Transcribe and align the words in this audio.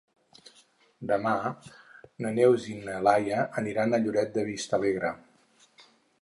Demà 1.11 1.33
na 2.27 2.31
Neus 2.37 2.65
i 2.71 2.73
na 2.87 2.97
Laia 3.09 3.45
aniran 3.63 3.93
a 3.93 4.01
Lloret 4.07 4.33
de 4.39 4.47
Vistalegre. 4.49 5.13